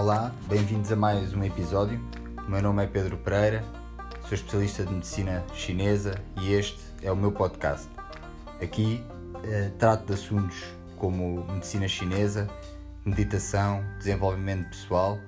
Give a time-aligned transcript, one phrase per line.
[0.00, 2.00] Olá, bem-vindos a mais um episódio.
[2.46, 3.64] O meu nome é Pedro Pereira,
[4.20, 7.88] sou especialista de medicina chinesa e este é o meu podcast.
[8.62, 9.04] Aqui
[9.42, 10.62] eh, trato de assuntos
[10.96, 12.48] como medicina chinesa,
[13.04, 15.18] meditação, desenvolvimento pessoal,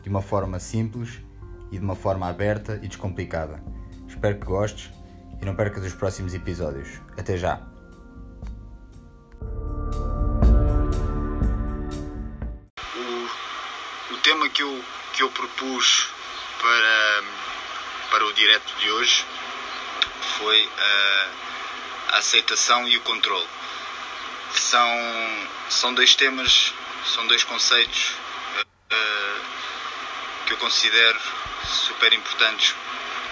[0.00, 1.20] de uma forma simples
[1.72, 3.60] e de uma forma aberta e descomplicada.
[4.06, 4.92] Espero que gostes
[5.42, 7.00] e não percas os próximos episódios.
[7.18, 7.69] Até já!
[15.20, 16.06] Que eu propus
[16.58, 17.22] para,
[18.10, 19.22] para o direto de hoje
[20.38, 21.28] foi a,
[22.12, 23.46] a aceitação e o controle.
[24.54, 26.72] São, são dois temas,
[27.04, 28.14] são dois conceitos
[28.90, 29.40] uh,
[30.46, 31.20] que eu considero
[31.66, 32.74] super importantes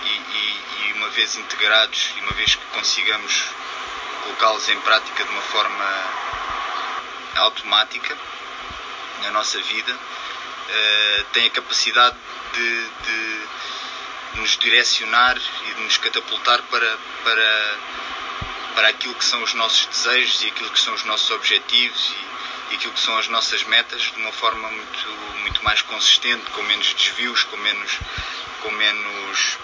[0.04, 3.44] e, e, e, uma vez integrados e uma vez que consigamos
[4.24, 6.04] colocá-los em prática de uma forma
[7.36, 8.14] automática
[9.22, 9.98] na nossa vida,
[10.68, 12.16] uh, tem a capacidade
[12.52, 13.48] de, de,
[14.40, 17.78] nos direcionar e de nos catapultar para, para,
[18.74, 22.12] para aquilo que são os nossos desejos e aquilo que são os nossos objetivos
[22.70, 25.08] e, e aquilo que são as nossas metas de uma forma muito,
[25.40, 27.98] muito mais consistente, com menos desvios, com menos,
[28.62, 29.58] com menos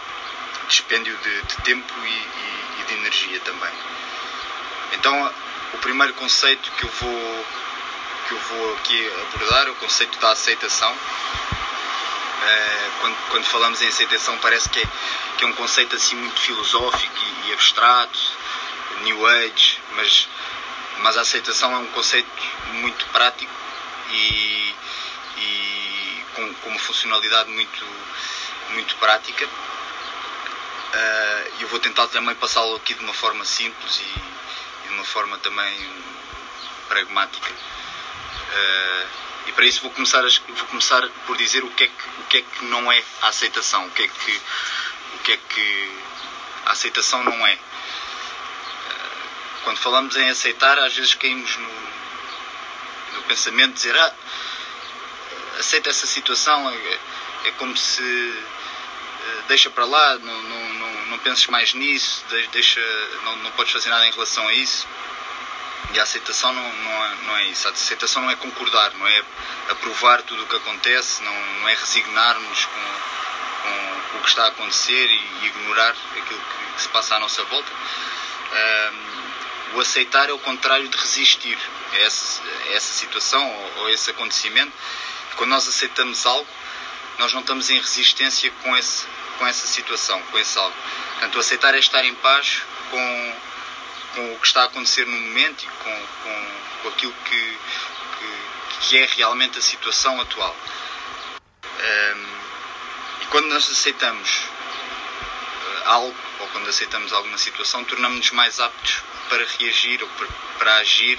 [0.68, 3.72] dispêndio de, de tempo e, e, e de energia também.
[4.92, 5.32] Então,
[5.74, 7.46] o primeiro conceito que eu vou
[8.26, 10.94] que eu vou aqui abordar é o conceito da aceitação.
[12.42, 14.88] É, quando, quando, falamos em aceitação parece que é,
[15.38, 18.18] que é um conceito assim muito filosófico e, e, abstrato,
[19.02, 20.28] New Age, mas,
[20.98, 22.28] mas a aceitação é um conceito
[22.72, 23.52] muito prático
[24.10, 24.74] e,
[25.38, 27.86] e com, com, uma funcionalidade muito,
[28.70, 29.46] muito prática.
[30.94, 34.02] Uh, eu vou tentar também passá-lo aqui de uma forma simples e,
[34.84, 35.90] e de uma forma também
[36.88, 37.52] pragmática.
[38.54, 39.06] Uh,
[39.48, 42.24] e para isso vou começar, a, vou começar por dizer o que, é que, o
[42.28, 44.40] que é que não é a aceitação, o que é que,
[45.14, 45.92] o que, é que
[46.66, 47.54] a aceitação não é.
[47.54, 47.58] Uh,
[49.64, 51.68] quando falamos em aceitar, às vezes caímos no,
[53.16, 54.14] no pensamento de dizer ah,
[55.58, 56.98] aceita essa situação, é,
[57.46, 62.80] é como se uh, deixa para lá, não, não, não, não penses mais nisso, deixa,
[63.24, 64.86] não, não podes fazer nada em relação a isso.
[65.92, 67.68] E a aceitação não, não, é, não é isso.
[67.68, 69.22] A aceitação não é concordar, não é
[69.70, 72.80] aprovar tudo o que acontece, não, não é resignar-nos com,
[74.10, 77.44] com, o que está a acontecer e, ignorar aquilo que, que, se passa à nossa
[77.44, 77.70] volta.
[78.52, 81.58] Um, o aceitar é o contrário de resistir
[81.92, 84.72] a essa, a essa situação ou, ou a esse acontecimento.
[85.36, 86.46] Quando nós aceitamos algo,
[87.18, 89.06] nós não estamos em resistência com, esse,
[89.38, 90.74] com essa situação, com esse algo.
[91.12, 93.34] Portanto, aceitar é estar em paz com
[94.14, 96.46] com o que está a acontecer no momento e com, com,
[96.82, 97.58] com aquilo que,
[98.18, 100.56] que, que, é realmente a situação atual.
[101.64, 102.26] Um,
[103.22, 109.44] e quando nós aceitamos eh, algo, ou quando aceitamos alguma situação, tornamos-nos mais aptos para
[109.58, 111.18] reagir ou para, para agir,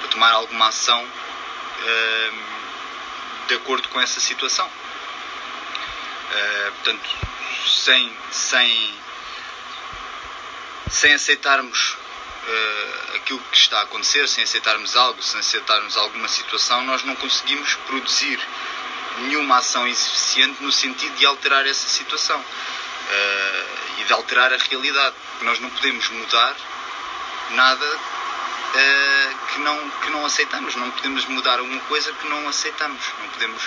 [0.00, 4.66] para tomar alguma ação um, de acordo com essa situação.
[4.66, 7.10] Uh, portanto,
[7.66, 8.94] sem, sem,
[10.88, 11.96] sem aceitarmos
[12.50, 17.14] uh, aquilo que está a acontecer, sem aceitarmos algo, sem aceitarmos alguma situação, nós não
[17.16, 18.40] conseguimos produzir
[19.18, 25.14] nenhuma ação insuficiente no sentido de alterar essa situação uh, e de alterar a realidade.
[25.42, 26.56] Nós não podemos mudar
[27.50, 33.02] nada uh, que, não, que não aceitamos, não podemos mudar uma coisa que não aceitamos,
[33.20, 33.62] não podemos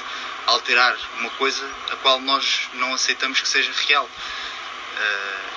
[0.46, 4.06] alterar uma coisa a qual nós não aceitamos que seja real.
[4.06, 5.54] Uh,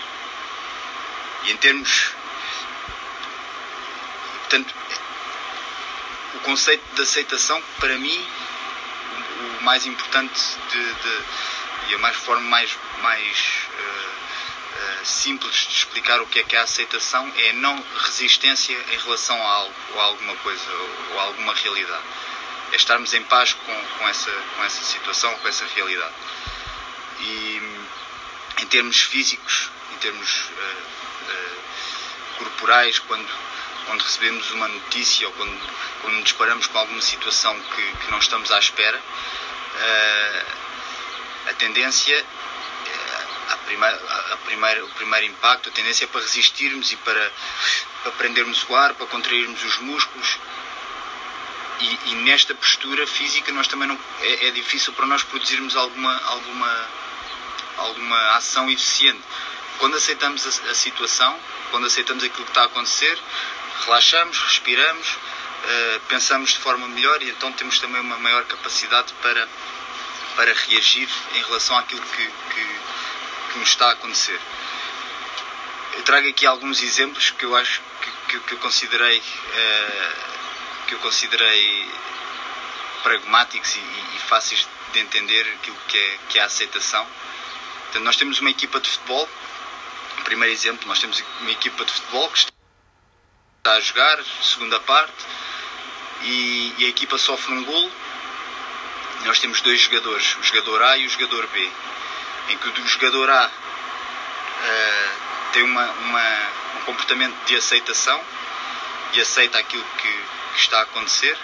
[1.44, 2.15] e em termos
[4.48, 4.72] Portanto,
[6.34, 8.24] o conceito de aceitação, para mim,
[9.58, 10.40] o mais importante
[10.70, 11.22] de, de,
[11.88, 12.70] e a mais forma mais,
[13.02, 17.84] mais uh, uh, simples de explicar o que é que é a aceitação é não
[18.04, 22.04] resistência em relação a algo, ou a alguma coisa, ou, ou a alguma realidade.
[22.70, 26.14] É estarmos em paz com, com, essa, com essa situação, com essa realidade.
[27.18, 27.62] E
[28.60, 30.96] em termos físicos, em termos uh,
[32.38, 33.28] corporais, quando
[33.86, 35.58] quando recebemos uma notícia ou quando,
[36.02, 40.46] quando nos deparamos com alguma situação que, que não estamos à espera, uh,
[41.48, 46.96] a tendência, uh, a primeira, a o primeiro impacto, a tendência é para resistirmos e
[46.96, 47.32] para,
[48.02, 50.38] para prendermos o ar, para contrairmos os músculos.
[51.78, 56.20] E, e nesta postura física nós também não, é, é difícil para nós produzirmos alguma,
[56.24, 56.88] alguma,
[57.76, 59.22] alguma ação eficiente.
[59.78, 61.38] Quando aceitamos a situação,
[61.70, 63.18] quando aceitamos aquilo que está a acontecer,
[63.86, 69.48] relaxamos, respiramos, uh, pensamos de forma melhor e então temos também uma maior capacidade para,
[70.34, 72.80] para reagir em relação àquilo que, que,
[73.52, 74.40] que nos está a acontecer.
[75.94, 80.36] Eu trago aqui alguns exemplos que eu acho que, que, que eu considerei uh,
[80.86, 81.90] que eu considerei
[83.02, 87.06] pragmáticos e, e, fáceis de entender aquilo que é, que é a aceitação.
[87.84, 89.28] Portanto, nós temos uma equipa de futebol,
[90.24, 92.55] primeiro exemplo, nós temos uma equipa de futebol que está
[93.72, 95.12] a jogar, segunda parte,
[96.22, 97.90] e, e a equipa sofre um golo.
[99.24, 101.70] Nós temos dois jogadores, o jogador A e o jogador B,
[102.48, 106.38] em que o jogador A uh, tem uma, uma,
[106.76, 108.22] um comportamento de aceitação
[109.14, 110.24] e aceita aquilo que,
[110.54, 111.36] que está a acontecer.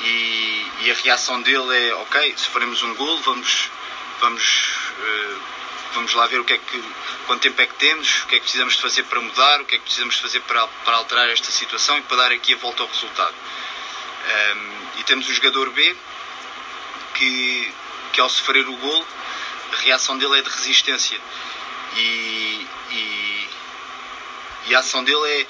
[0.00, 3.70] E, e, a reação dele é ok, se faremos um golo, vamos,
[4.20, 5.40] vamos, uh,
[5.94, 6.84] vamos lá ver o que é que,
[7.26, 9.64] quanto tempo é que temos, o que é que precisamos de fazer para mudar, o
[9.64, 12.54] que é que precisamos de fazer para, para alterar esta situação e para dar aqui
[12.54, 13.34] a volta ao resultado.
[13.34, 15.96] Um, e temos o jogador B
[17.14, 17.72] que,
[18.12, 19.06] que ao sofrer o golo
[19.72, 21.20] a reação dele é de resistência
[21.96, 23.48] e, e,
[24.66, 25.46] e a ação dele é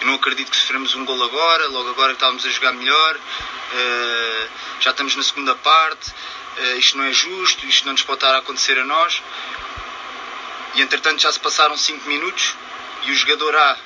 [0.00, 4.48] eu não acredito que sofremos um gol agora, logo agora estávamos a jogar melhor, uh,
[4.80, 8.34] já estamos na segunda parte, uh, isto não é justo, isto não nos pode estar
[8.34, 9.22] a acontecer a nós.
[10.74, 12.54] E entretanto já se passaram 5 minutos
[13.04, 13.78] e o jogador A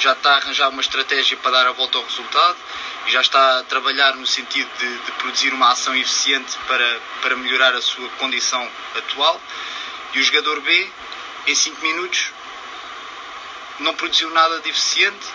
[0.00, 2.56] já está a arranjar uma estratégia para dar a volta ao resultado
[3.06, 7.36] e já está a trabalhar no sentido de, de produzir uma ação eficiente para, para
[7.36, 9.40] melhorar a sua condição atual.
[10.12, 10.90] E o jogador B,
[11.46, 12.26] em 5 minutos,
[13.80, 15.26] não produziu nada de eficiente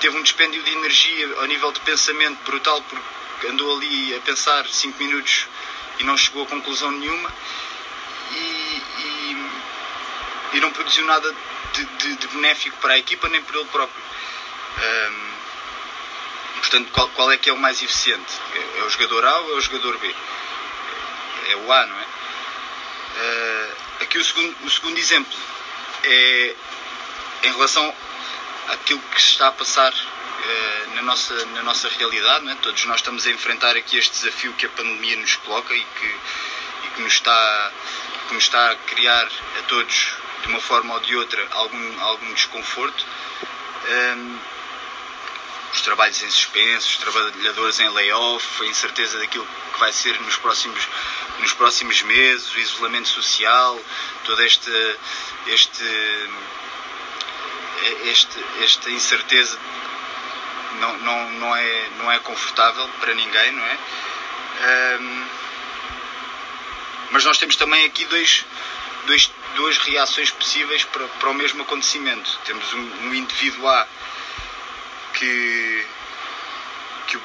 [0.00, 4.66] teve um dispêndio de energia ao nível de pensamento brutal, porque andou ali a pensar
[4.66, 5.46] 5 minutos
[5.98, 7.30] e não chegou a conclusão nenhuma
[10.52, 11.34] e não produziu nada
[11.72, 14.02] de, de, de, benéfico para a equipa nem para ele próprio.
[14.78, 15.30] Um,
[16.58, 18.32] portanto, qual, qual, é que é o mais eficiente?
[18.54, 20.14] É, é, o jogador A ou é o jogador B?
[21.50, 22.04] É o A, não é?
[23.16, 25.38] Uh, aqui o segundo, o segundo exemplo
[26.04, 26.54] é
[27.42, 27.94] em relação
[28.68, 32.44] aquilo que se está a passar uh, na, nossa, na nossa realidade.
[32.44, 32.56] Né?
[32.62, 36.06] Todos nós estamos a enfrentar aqui este desafio que a pandemia nos coloca e que,
[36.06, 37.72] e que, nos, está,
[38.28, 39.26] que nos está a criar
[39.58, 43.04] a todos, de uma forma ou de outra, algum, algum desconforto.
[43.88, 44.38] Um,
[45.72, 50.36] os trabalhos em suspenso, os trabalhadores em layoff, a incerteza daquilo que vai ser nos
[50.36, 50.88] próximos,
[51.38, 53.80] nos próximos meses, o isolamento social,
[54.24, 54.70] toda este,
[55.46, 55.84] este
[58.04, 59.58] este, esta incerteza
[60.78, 63.78] não, não, não, é, não é confortável para ninguém, não é?
[65.00, 65.26] Um,
[67.10, 68.44] mas nós temos também aqui dois,
[69.06, 69.30] dois,
[69.60, 72.38] duas reações possíveis para, para o mesmo acontecimento.
[72.46, 73.86] Temos um, um indivíduo A
[75.12, 75.86] que,
[77.06, 77.22] que, o,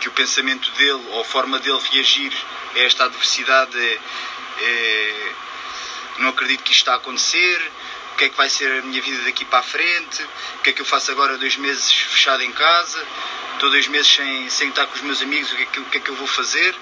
[0.00, 2.32] que o pensamento dele ou a forma dele reagir
[2.74, 4.00] a esta adversidade é,
[4.60, 5.32] é
[6.18, 7.70] não acredito que isto está a acontecer,
[8.12, 10.22] o que é que vai ser a minha vida daqui para a frente,
[10.54, 13.04] o que é que eu faço agora dois meses fechado em casa,
[13.52, 15.84] estou dois meses sem, sem estar com os meus amigos, o que é que, o
[15.84, 16.74] que, é que eu vou fazer?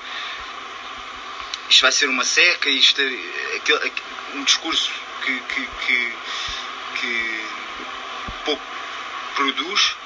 [1.69, 3.93] Isto vai ser uma seca, isto é, aquele,
[4.35, 4.91] um discurso
[5.23, 6.15] que, que, que,
[7.01, 7.47] que
[8.45, 8.63] pouco
[9.35, 9.97] produz,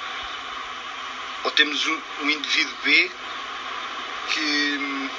[1.44, 3.11] ou temos um, um indivíduo B
[4.32, 5.11] que,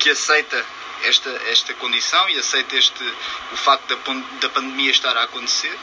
[0.00, 0.64] que aceita
[1.04, 3.04] esta, esta condição e aceita este,
[3.52, 5.76] o facto da, da pandemia estar a acontecer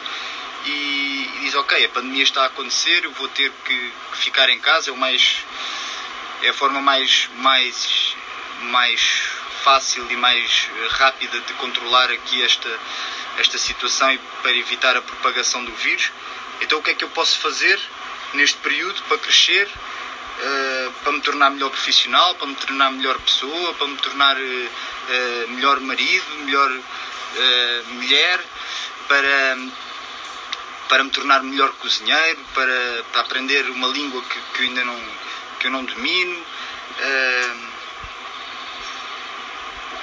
[0.65, 4.49] e, e diz ok, a pandemia está a acontecer, eu vou ter que, que ficar
[4.49, 5.43] em casa, é, o mais,
[6.43, 8.15] é a forma mais, mais,
[8.61, 12.69] mais fácil e mais rápida de controlar aqui esta,
[13.37, 16.11] esta situação e para evitar a propagação do vírus.
[16.61, 17.79] Então o que é que eu posso fazer
[18.33, 23.73] neste período para crescer, uh, para me tornar melhor profissional, para me tornar melhor pessoa,
[23.73, 26.71] para me tornar uh, uh, melhor marido, melhor
[27.93, 28.41] mulher,
[29.07, 29.57] para,
[30.89, 34.99] para me tornar melhor cozinheiro, para, para aprender uma língua que, que, ainda não,
[35.59, 36.45] que eu não domino.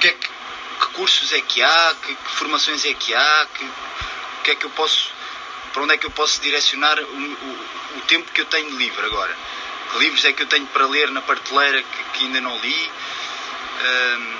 [0.07, 3.69] É que, que, cursos é que há, que, que formações é que há, que,
[4.43, 5.11] que é que eu posso,
[5.73, 9.05] para onde é que eu posso direcionar o, o, o tempo que eu tenho livre
[9.05, 9.35] agora
[9.89, 12.91] que livros é que eu tenho para ler na prateleira que, que ainda não li?
[13.81, 14.39] Um,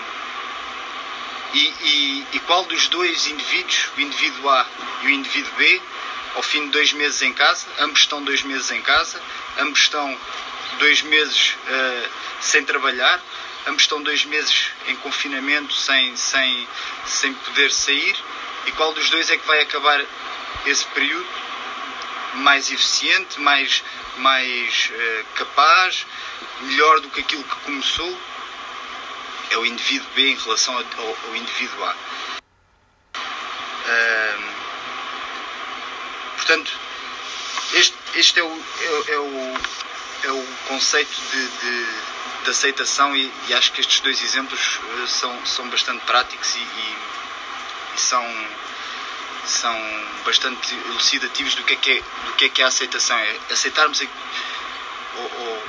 [1.53, 4.67] e, e, e, qual dos dois indivíduos, o indivíduo A
[5.01, 5.81] e o indivíduo B,
[6.35, 9.19] ao fim de dois meses em casa, ambos estão dois meses em casa,
[9.57, 10.15] ambos estão
[10.77, 13.19] dois meses uh, sem trabalhar,
[13.69, 16.67] ambos estão dois meses em confinamento sem, sem,
[17.05, 18.15] sem poder sair,
[18.65, 20.03] e qual dos dois é que vai acabar
[20.65, 21.27] esse período
[22.35, 23.83] mais eficiente, mais,
[24.17, 26.05] mais uh, capaz,
[26.61, 28.19] melhor do que aquilo que começou.
[29.51, 31.95] é o indivíduo B em relação ao, ao indivíduo A.
[36.49, 36.71] Portanto,
[37.73, 39.57] este, este é, o, é, é, o,
[40.23, 41.85] é o conceito de, de,
[42.49, 46.59] de aceitação e, e, acho que estes dois exemplos uh, são, são bastante práticos e,
[46.59, 46.95] e,
[47.95, 48.25] e, são,
[49.45, 53.17] são bastante elucidativos do que é que é, do que é, que é a aceitação.
[53.17, 55.63] É aceitarmos ou, ou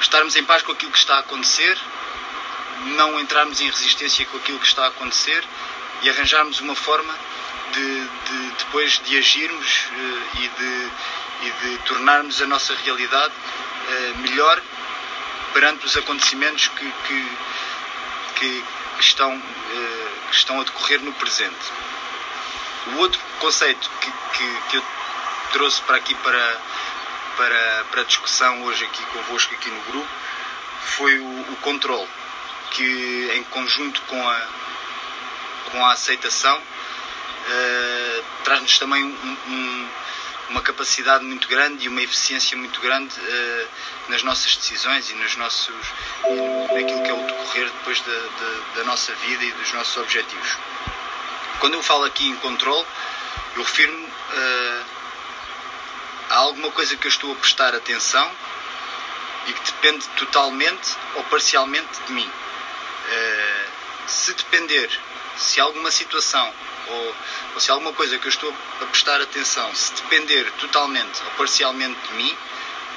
[0.00, 1.78] estarmos em paz com aquilo que está a acontecer,
[2.96, 5.44] não entrarmos em resistência com aquilo que está a acontecer
[6.02, 7.14] e arranjarmos uma forma
[7.72, 10.90] de, de depois de agirmos uh, e, de,
[11.42, 14.60] e de tornarmos a nossa realidade uh, melhor
[15.54, 17.38] perante os acontecimentos que, que,
[18.34, 18.64] que,
[18.96, 21.72] que estão, uh, que estão a decorrer no presente.
[22.88, 24.84] O outro conceito que, que, que eu
[25.52, 26.60] trouxe para aqui para,
[27.36, 30.08] para, para discussão hoje aqui convosco aqui no grupo
[30.82, 32.08] foi o, o controle,
[32.72, 34.46] que em conjunto com a,
[35.70, 39.88] com a aceitação uh, traz-nos também um, um,
[40.50, 43.68] uma capacidade muito grande e uma eficiência muito grande uh,
[44.08, 45.74] nas nossas decisões e nos nossos
[46.74, 50.56] naquilo que é o decorrer depois da, da, da nossa vida e dos nossos objetivos.
[51.60, 52.84] Quando eu falo aqui em controle,
[53.56, 54.84] eu refiro-me uh,
[56.30, 58.30] há alguma coisa que eu estou a prestar atenção
[59.46, 62.28] e que depende totalmente ou parcialmente de mim.
[62.28, 63.70] Uh,
[64.06, 64.90] se depender,
[65.36, 66.52] se alguma situação
[66.88, 67.14] ou,
[67.54, 71.98] ou, se alguma coisa que eu estou a prestar atenção, se depender totalmente ou parcialmente
[72.08, 72.36] de mim,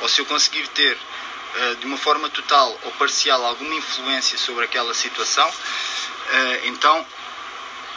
[0.02, 4.66] ou se eu conseguir ter uh, de uma forma total ou parcial alguma influência sobre
[4.66, 7.06] aquela situação, uh, então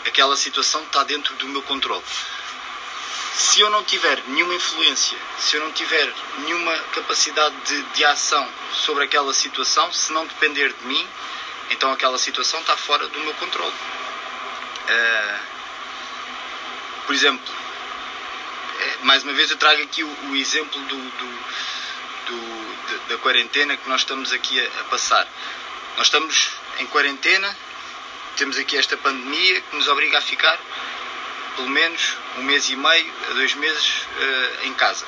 [0.06, 2.04] aquela situação está dentro do meu controle
[3.40, 8.46] se eu não tiver nenhuma influência, se eu não tiver nenhuma capacidade de, de ação
[8.74, 11.08] sobre aquela situação, se não depender de mim,
[11.70, 13.74] então aquela situação está fora do meu controle.
[17.10, 17.54] Por exemplo,
[18.78, 21.38] é, mais uma vez eu trago aqui o, o exemplo do, do,
[22.26, 25.26] do, da quarentena que nós estamos aqui a, a passar.
[25.96, 27.58] Nós estamos em quarentena,
[28.36, 30.56] temos aqui esta pandemia que nos obriga a ficar
[31.56, 35.04] pelo menos um mês e meio a dois meses uh, em casa.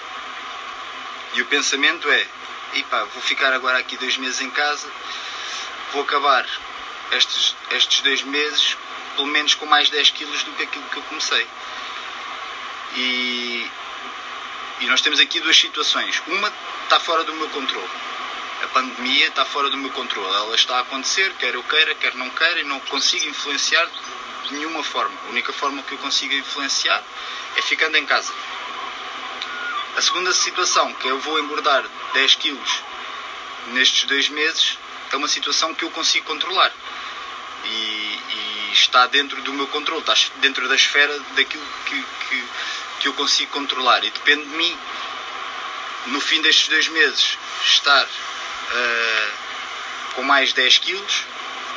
[1.35, 2.27] E o pensamento é:
[2.75, 4.91] epá, vou ficar agora aqui dois meses em casa,
[5.93, 6.45] vou acabar
[7.13, 8.77] estes, estes dois meses
[9.15, 11.47] pelo menos com mais 10 quilos do que aquilo que eu comecei.
[12.97, 13.67] E,
[14.81, 16.23] e nós temos aqui duas situações.
[16.27, 16.53] Uma
[16.85, 17.89] está fora do meu controle.
[18.63, 20.35] A pandemia está fora do meu controle.
[20.35, 23.89] Ela está a acontecer, quer eu queira, quer não queira, e não consigo influenciar
[24.49, 25.15] de nenhuma forma.
[25.27, 27.03] A única forma que eu consigo influenciar
[27.57, 28.33] é ficando em casa.
[29.97, 31.85] A segunda situação, que eu vou engordar
[32.15, 32.83] 10 quilos
[33.69, 34.79] nestes dois meses,
[35.11, 36.73] é uma situação que eu consigo controlar.
[37.65, 42.45] E, e está dentro do meu controle, está dentro da esfera daquilo que, que,
[43.03, 44.05] que eu consigo controlar.
[44.05, 44.79] E depende de mim,
[46.07, 49.33] no fim destes dois meses, estar uh,
[50.15, 51.25] com mais 10 quilos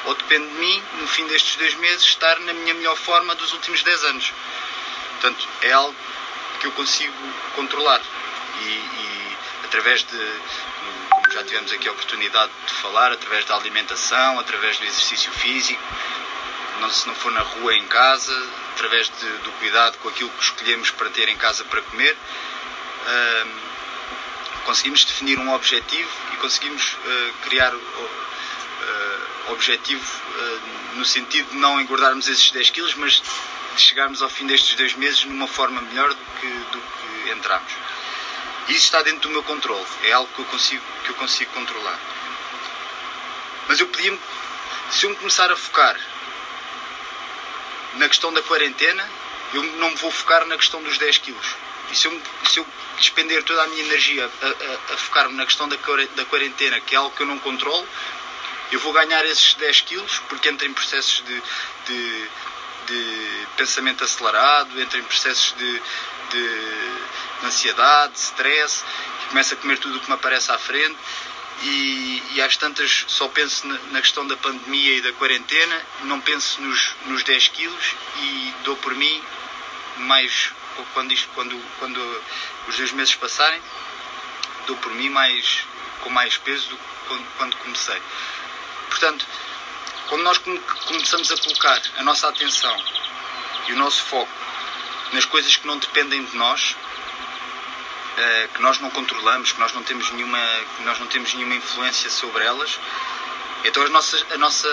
[0.05, 3.51] ou depende de mim, no fim destes dois meses, estar na minha melhor forma dos
[3.53, 4.34] últimos 10 anos.
[5.13, 5.96] Portanto, é algo
[6.60, 7.13] que eu consigo
[7.55, 8.01] controlar
[8.62, 10.39] e, e através de,
[11.10, 15.82] como já tivemos aqui a oportunidade de falar, através da alimentação, através do exercício físico,
[16.79, 20.44] não, se não for na rua, em casa, através de, do cuidado com aquilo que
[20.44, 23.50] escolhemos para ter em casa para comer, uh,
[24.65, 28.25] conseguimos definir um objetivo e conseguimos uh, criar uh,
[29.50, 33.22] objetivo uh, no sentido de não engordarmos esses 10 quilos, mas
[33.75, 37.72] de chegarmos ao fim destes dois meses numa forma melhor do que, do que entramos.
[38.67, 42.00] Isso está dentro do meu controle, é algo que eu consigo, que eu consigo controlar.
[43.67, 44.20] Mas eu pedia-me,
[44.91, 46.00] se eu me começar a focar
[47.95, 49.09] na questão da quarentena,
[49.53, 51.55] eu não me vou focar na questão dos 10 quilos.
[51.91, 55.45] E se eu, se eu despender toda a minha energia a, a, a focar-me na
[55.45, 55.77] questão da,
[56.15, 57.87] da quarentena, que é algo que eu não controlo,
[58.71, 61.43] eu vou ganhar esses 10 quilos porque entro em processos de,
[61.85, 62.29] de,
[62.87, 65.81] de pensamento acelerado, entro em processos de,
[66.31, 66.47] de,
[67.39, 68.83] de ansiedade, de stress,
[69.29, 70.97] começo a comer tudo o que me aparece à frente.
[71.63, 76.19] E, e às tantas só penso na, na, questão da pandemia e da quarentena, não
[76.19, 79.24] penso nos, nos 10 quilos e dou por mim
[79.97, 80.51] mais
[80.93, 82.21] quando, isto, quando, quando
[82.67, 83.62] os dois meses passarem,
[84.67, 85.65] dou por mim mais,
[86.01, 88.01] com mais peso do que quando, quando comecei.
[88.89, 89.25] Portanto,
[90.07, 92.75] quando nós começamos a colocar a nossa atenção
[93.67, 94.31] e o nosso foco
[95.13, 96.75] nas coisas que não dependem de nós,
[98.17, 100.39] eh, que nós não controlamos, que nós não temos nenhuma,
[100.77, 102.79] que nós não temos nenhuma influência sobre elas,
[103.65, 104.67] Então a nossa, a nossa,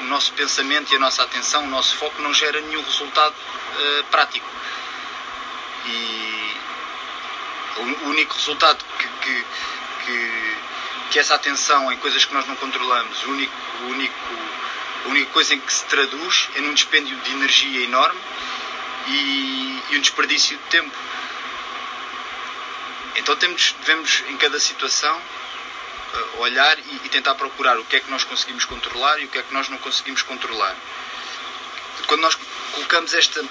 [0.00, 4.04] o nosso pensamento e a nossa atenção, o nosso foco não gera nenhum resultado uh,
[4.10, 4.48] prático.
[5.86, 6.56] E
[7.76, 9.44] o único resultado que, que,
[10.04, 10.56] que,
[11.10, 14.14] que, essa atenção em coisas que nós não controlamos, o único, o único,
[15.04, 18.20] a única coisa em que se traduz é num dispêndio de energia enorme
[19.06, 20.96] e, e um desperdício de tempo.
[23.16, 28.00] Então temos, devemos em cada situação uh, olhar e, e, tentar procurar o que é
[28.00, 30.76] que nós conseguimos controlar e o que é que nós não conseguimos controlar.
[32.06, 32.36] Quando nós
[32.72, 33.42] colocamos esta,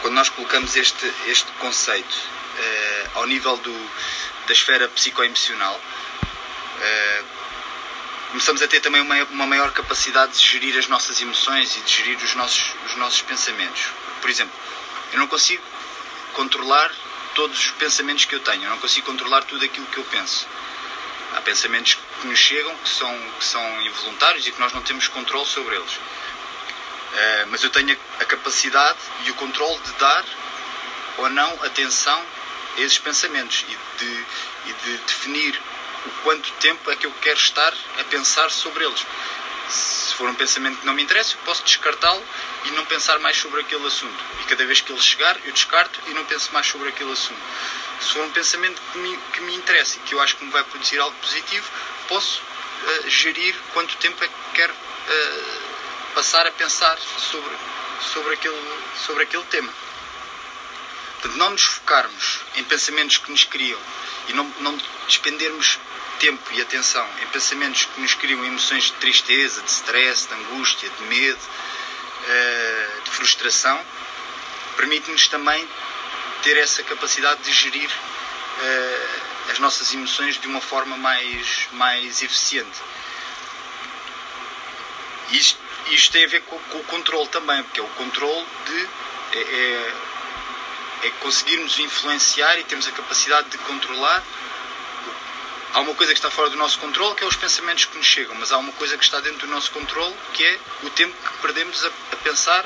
[0.00, 3.90] quando nós colocamos este, este conceito uh, ao nível do,
[4.46, 7.24] da esfera psicoemocional, uh,
[8.30, 11.92] começamos a ter também uma, uma maior capacidade de gerir as nossas emoções e de
[11.92, 13.88] gerir os nossos, os nossos pensamentos.
[14.20, 14.54] Por exemplo,
[15.12, 15.62] eu não consigo
[16.34, 16.92] controlar
[17.38, 20.44] todos os pensamentos que eu tenho, eu não consigo controlar tudo aquilo que eu penso.
[21.36, 25.06] Há pensamentos que nos chegam que são, que são involuntários e que nós não temos
[25.06, 25.92] controle sobre eles.
[25.92, 30.24] Uh, mas eu tenho a capacidade e o controle de dar
[31.18, 32.20] ou não atenção
[32.76, 34.26] a esses pensamentos e de,
[34.66, 35.62] e de definir
[36.06, 39.06] o quanto tempo é que eu quero estar a pensar sobre eles.
[39.68, 42.24] Se for um pensamento que não me interessa, eu posso descartá-lo
[42.64, 44.24] e não pensar mais sobre aquele assunto.
[44.40, 47.40] E cada vez que ele chegar, eu descarto e não penso mais sobre aquele assunto.
[48.00, 50.50] Se for um pensamento que me, que me interessa e que eu acho que me
[50.50, 51.68] vai produzir algo positivo,
[52.08, 57.56] posso uh, gerir quanto tempo é que quero uh, passar a pensar sobre,
[58.00, 59.72] sobre, aquele, sobre aquele tema.
[61.20, 63.78] Portanto, não nos focarmos em pensamentos que nos criam
[64.28, 65.78] e não, não despendermos
[66.18, 70.90] tempo e atenção em pensamentos que nos criam emoções de tristeza, de stress, de angústia,
[70.90, 71.40] de medo,
[72.28, 73.80] eh, de frustração,
[74.76, 75.66] permite-nos também
[76.42, 77.90] ter essa capacidade de gerir
[78.60, 79.08] eh,
[79.50, 82.78] as nossas emoções de uma forma mais, mais eficiente.
[85.30, 85.58] Isto,
[85.90, 88.88] isto tem a ver com, com o controle também, porque é o controle de.
[89.32, 89.94] É, é,
[91.06, 94.22] é conseguirmos influenciar e temos a capacidade de controlar.
[95.74, 98.06] Há uma coisa que está fora do nosso controle, que é os pensamentos que nos
[98.06, 101.14] chegam, mas há uma coisa que está dentro do nosso controle, que é o tempo
[101.14, 102.64] que perdemos a, a pensar,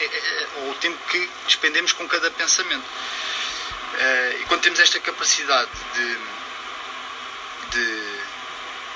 [0.00, 2.84] é, é, ou o tempo que despendemos com cada pensamento.
[2.84, 6.18] Uh, e quando temos esta capacidade de,
[7.70, 8.20] de,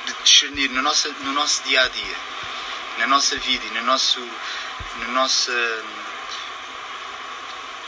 [0.06, 2.16] de discernir no nosso, no nosso dia a dia,
[2.98, 4.20] na nossa vida e no nosso,
[5.00, 5.84] na nossa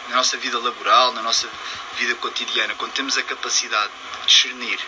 [0.09, 1.49] na nossa vida laboral, na nossa
[1.97, 4.79] vida cotidiana, quando temos a capacidade de discernir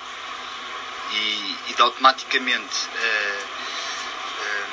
[1.12, 3.44] e, e de automaticamente uh,
[4.40, 4.66] uh,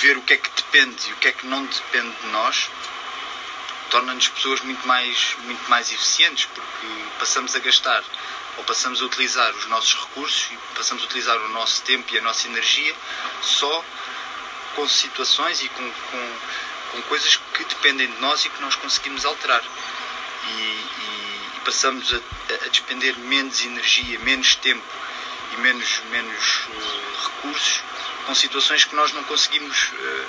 [0.00, 2.70] ver o que é que depende e o que é que não depende de nós,
[3.90, 6.86] torna-nos pessoas muito mais, muito mais eficientes, porque
[7.18, 8.02] passamos a gastar
[8.56, 12.18] ou passamos a utilizar os nossos recursos e passamos a utilizar o nosso tempo e
[12.18, 12.94] a nossa energia
[13.42, 13.84] só
[14.74, 16.38] com situações e com, com
[16.92, 19.62] com coisas que dependem de nós e que nós conseguimos alterar.
[20.46, 22.20] E, e, e passamos a,
[22.64, 24.84] a, despender menos energia, menos tempo
[25.52, 27.80] e menos, menos uh, recursos
[28.26, 30.26] com situações que nós não conseguimos uh,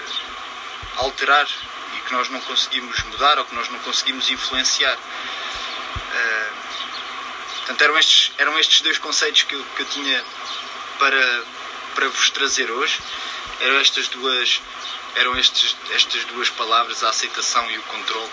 [0.97, 1.47] alterar
[1.97, 4.97] e que nós não conseguimos mudar ou que nós não conseguimos influenciar.
[4.97, 6.53] Uh,
[7.57, 10.23] portanto, eram estes, eram estes dois conceitos que eu, que eu tinha
[10.99, 11.43] para,
[11.95, 12.99] para vos trazer hoje.
[13.61, 14.61] Eram estas duas
[15.15, 18.29] eram estes, estas duas palavras, a aceitação e o controle,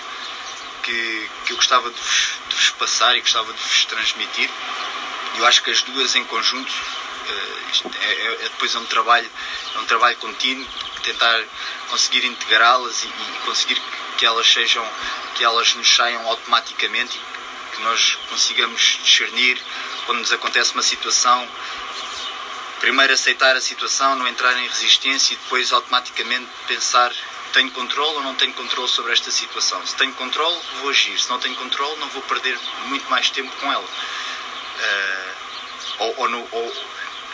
[0.82, 4.50] que, que eu gostava de vos, vos passar e gostava de vos transmitir.
[5.36, 9.30] Eu acho que as duas em conjunto, uh, é, é, é, depois é um trabalho,
[9.74, 10.66] é um trabalho contínuo,
[11.02, 11.42] tentar
[11.88, 13.80] conseguir integrá-las e, e, conseguir
[14.18, 14.86] que elas sejam,
[15.34, 19.58] que elas nos saiam automaticamente e que nós consigamos discernir
[20.04, 21.48] quando nos acontece uma situação
[22.80, 27.12] primeiro aceitar a situação, não entrar em resistência e depois automaticamente pensar
[27.50, 29.84] tenho controle ou não tenho controle sobre esta situação.
[29.86, 31.18] Se tenho controle, vou agir.
[31.18, 33.84] Se não tenho controle, não vou perder muito mais tempo com ela.
[33.84, 35.30] Uh,
[35.98, 36.76] ou, ou, no, ou,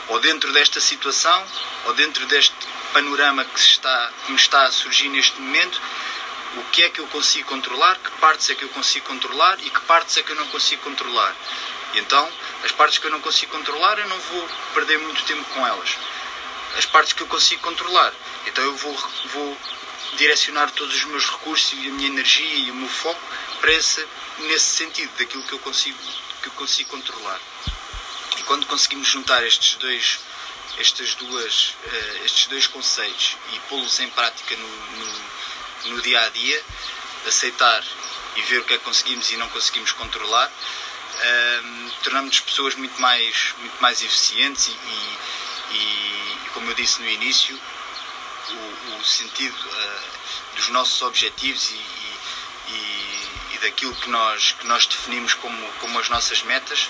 [0.09, 1.45] ou, dentro desta situação,
[1.85, 2.55] ou dentro deste
[2.93, 5.81] panorama que, está, que me está a surgir neste momento,
[6.57, 9.71] o que é que eu consigo controlar, que partes é que eu consigo controlar e
[9.71, 11.35] que partes é que eu não consigo controlar.
[11.95, 12.29] E então,
[12.65, 15.97] as partes que eu não consigo controlar, eu não vou perder muito tempo com elas.
[16.77, 18.13] As partes que eu consigo controlar,
[18.47, 18.95] então eu vou,
[19.27, 19.57] vou
[20.17, 23.21] direcionar todos os meus recursos e a minha energia e o meu foco
[23.61, 24.07] para esse,
[24.39, 25.99] nesse sentido, daquilo que eu consigo,
[26.43, 27.41] que eu consigo controlar.
[28.39, 30.21] E quando conseguimos juntar estes dois,
[30.79, 36.29] estas duas, uh, estes dois conceitos e pô-los em prática no, no, no dia a
[36.29, 36.65] dia,
[37.27, 37.83] aceitar
[38.37, 40.53] e ver o que é que conseguimos e não conseguimos controlar,
[41.17, 47.09] um, tornamos-nos pessoas muito mais, muito mais eficientes e, e, e, como eu disse no
[47.09, 47.59] início,
[48.55, 54.87] o, o sentido uh, dos nossos objetivos e, e, e, daquilo que nós, que nós
[54.87, 56.89] definimos como, como as nossas metas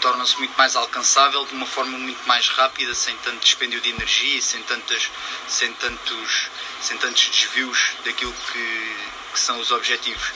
[0.00, 4.38] torna-se muito mais alcançável de uma forma muito mais rápida, sem tanto dispêndio de energia
[4.38, 5.10] e sem, tantas,
[5.46, 6.48] sem, tantos,
[6.80, 8.96] sem tantos desvios daquilo que,
[9.32, 10.32] que são os objetivos.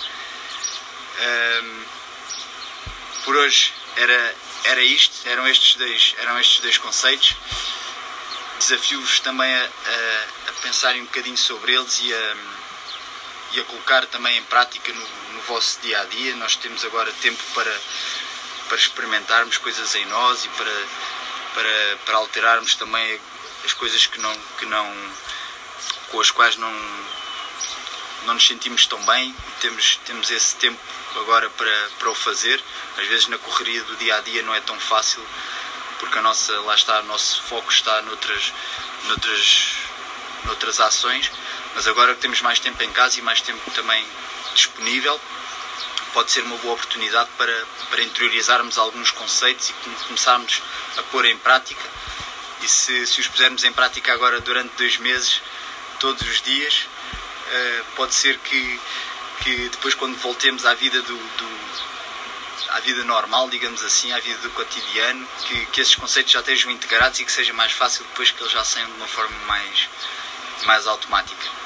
[1.19, 1.85] Um,
[3.25, 7.35] por hoje era, era isto, eram estes dois, eram estes dois conceitos.
[8.67, 12.37] Desafio-vos também a, a, a pensarem um bocadinho sobre eles e a,
[13.53, 16.35] e a colocar também em prática no, no vosso dia a dia.
[16.37, 17.79] Nós temos agora tempo para
[18.67, 20.87] para experimentarmos coisas em nós e para,
[21.53, 23.21] para, para alterarmos também
[23.65, 25.13] as coisas que não, que não,
[26.11, 26.73] com as quais não,
[28.25, 30.81] não nos sentimos tão bem e temos, temos esse tempo
[31.17, 32.63] agora para, para o fazer.
[32.97, 35.23] Às vezes na correria do dia a dia não é tão fácil
[35.99, 38.53] porque a nossa, lá está, o nosso foco está noutras,
[39.05, 39.77] noutras,
[40.45, 41.31] noutras ações,
[41.75, 44.05] mas agora que temos mais tempo em casa e mais tempo também
[44.55, 45.21] disponível,
[46.13, 49.73] pode ser uma boa oportunidade para, para interiorizarmos alguns conceitos e
[50.07, 50.63] começarmos
[50.97, 51.83] a pôr em prática.
[52.63, 55.43] E se, se os pusermos em prática agora durante dois meses,
[55.99, 58.81] todos os dias, uh, pode ser que,
[59.43, 61.54] que depois, quando voltemos à vida do, do
[62.75, 66.73] à vida normal, digamos assim, à vida do cotidiano, que, que esses conceitos já estejam
[66.73, 69.89] integrados e que seja mais fácil depois que eles já saiam de uma forma mais,
[70.65, 71.64] mais automática.